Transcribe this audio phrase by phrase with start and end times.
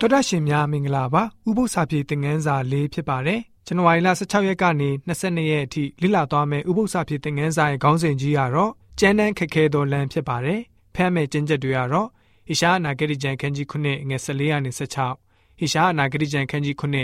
[0.00, 10.60] တော်တာရှင်များမင်္ဂလာပါဥပု္ပ္ပစာပြေသင်ခန်းစာ၄ဖြစ်ပါတယ်ဇန်နဝါရီလ16ရက်ကနေ22ရက်အထိလေ့လာသွားမယ့်ဥပု္ပ္ပစာပြေသင်ခန်းစာရဲ့ခေါင်းစဉ်ကြီးကတော့ကျမ်းတမ်းခက်ခဲသောလမ်းဖြစ်ပါတယ်
[10.94, 12.08] ဖမ်းမဲ့ကျင့်ချက်တွေကတော့
[12.48, 13.92] ဟိရှားအနာဂတိကျမ်းခန်းကြီး9ငွေ
[14.24, 17.02] 14ကနေ16ဟိရှားအနာဂတိကျမ်းခန်းကြီး9ငွေ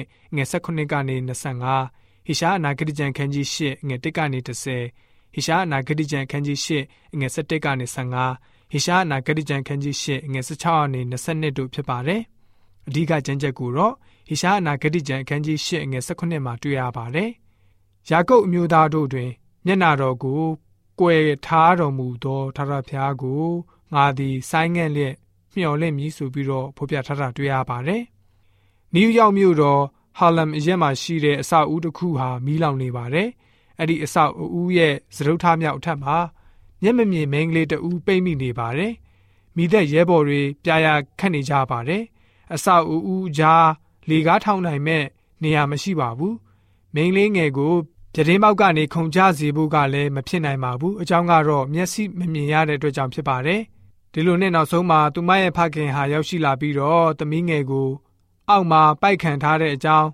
[0.53, 12.23] 18ကနေ25ဟိရှားအနာဂတိကျမ်းခန်းကြီး10ငွေ1ကနေ30ဟိရှားအနာဂတိကျမ်းခန်းကြီး10ငွေ17ကနေ15ဟိရှားအနာဂတိကျမ်းခန်းကြီး10ငွေ16ကနေ22တို့ဖြစ်ပါတယ်
[12.89, 13.95] အဓိကကျမ်းချက်ကိုတော့
[14.29, 17.31] ဟိရှားအနာဂတိကျမ်းအခန်းကြီး၈အငယ်18မှာတွေ့ရပါတယ်။
[18.11, 19.31] ယာကုပ်အမျိုးသားတို့တွင်
[19.67, 20.43] မျက်နာတော်ကို
[21.01, 23.45] ကွယ်ထားတော်မူသောထာဝရဘုရားကို
[23.93, 25.15] ငါသည်ဆိုင်းငံ့လျက်
[25.55, 28.03] မျှော်လင့်မည်ဆိုပြီးတော့ဖော်ပြထားတာတွေ့ရပါတယ်။
[28.95, 29.83] နယူးယောက်မြို့တော်
[30.19, 33.29] ဟာလမ်အရက်မှာရှိတဲ့အဆောက်အဦတစ်ခုဟာမီးလောင်နေပါတယ်။
[33.79, 36.17] အဲ့ဒီအဆောက်အဦရဲ့စရုပ်ထားမြောက်အထက်မှာ
[36.83, 38.93] မျက်မမြင်မိန်းကလေးတဦးပိတ်မိနေပါတယ်။
[39.57, 40.87] မိသက်ရဲဘော်တွေပြာရ
[41.19, 42.03] ခတ်နေကြပါတယ်
[42.53, 43.67] အဆောက်အဦကြား
[44.09, 45.05] လေကားထောင်နိုင်မဲ့
[45.43, 46.35] နေရာမရှိပါဘူး။
[46.95, 47.75] မိန်းလေးငယ်ကို
[48.15, 53.61] ပြတင်းပေါက်ကနေခုန်ချစေဖို့ကလည်းမဖြစ်နိုင်ပါဘူး။အကြောင်းကတော့မျက်စိမမြင်ရတဲ့အတွက်ကြောင့်ဖြစ်ပါတယ်။
[54.13, 57.89] ဒီလိုနဲ့နောက်ဆုံးမှာသူမရဲ့ဖခင်ဟာရောက်ရှိလာပြီးတော့သမီးငယ်ကို
[58.49, 60.09] အောက်မှာပိုက်ခံထားတဲ့အကြောင်း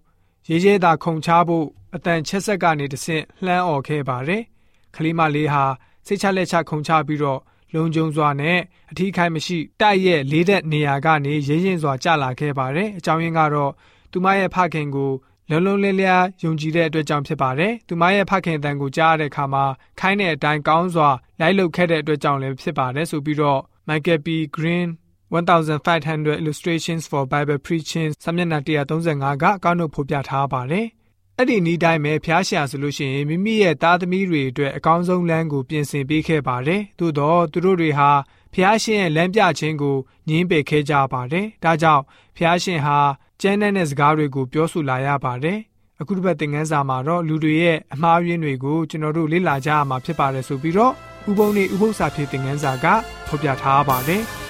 [0.48, 4.42] ရေးရဲသာခုန်ချဖို့အတန်ချက်ဆက်ကနေတဆင့်လှမ်းអော်ခဲ့ပါတယ်။
[4.94, 5.64] ကလေးမလေးဟာ
[6.06, 7.40] စိတ်ချလက်ချခုန်ချပြီးတော့
[7.74, 8.58] လုံခြုံစွာနဲ့
[8.90, 13.72] အထီးခိုင်းမရှိတိုက်ရဲ့လေးတဲ့နေရာကနေရင်းရင်စွာကျလာခဲ့ပါတယ်။အကြောင်းရင်းကတော့
[14.12, 15.12] သူမရဲ့ဖခင်ကို
[15.50, 19.64] လုံးလုံးလင်းလျားယုံကြည်တဲ့အတွက်ကြောင့်ဖြစ်ပါတယ်။သူမရဲ့ဖခင်အတန်ကိုကြားရတဲ့အခါမှာ
[20.00, 21.08] ခိုင်းတဲ့အတိုင်းကောင်းစွာ
[21.40, 24.28] လိုက်လုပ်ခဲ့တဲ့အတွက်ကြောင့်လည်းဖြစ်ပါတယ်ဆိုပြီးတော့ Michael P.
[24.56, 24.88] Green
[25.30, 30.86] 1500 illustrations for Bible preaching စာမျက်နှာ135ကအကောင့်တို့ဖော်ပြထားပါတယ်။
[31.42, 38.10] အဲ့ဒီနီးတိုင်းပဲဖျားရှာဆိုလို့ရှိရင်မိမိရဲ့သားသမီးတွေအတွက်အကောင်းဆုံးလမ်းကိုပြင်ဆင်ပေးခဲ့ပါတယ်။သို့တော့သူတို့တွေဟာ
[38.54, 39.96] ဖျားရှင်ရဲ့လမ်းပြခြင်းကို
[40.28, 42.02] ညှင်းပယ်ခဲ့ကြပါတယ်။ဒါကြောင့်
[42.36, 42.98] ဖျားရှင်ဟာ
[43.40, 45.58] ကျမ်းတဲ့စကားတွေကိုပြောဆိုလာရပါတယ်။
[46.00, 50.92] အခုတစ်ပတ်သင်ခန်းစာမှာတော့လူတွေရဲ့အမှားယွင်းတွေကိုကျွန်တော်တို့လေ့လာကြရမှာဖြစ်ပါတယ်ဆိုပြီးတော့
[51.30, 52.86] ဥပုံနေဥပု္ပ္ပစာဖြစ်သင်ခန်းစာက
[53.28, 54.24] ဖော်ပြထားပါတယ်။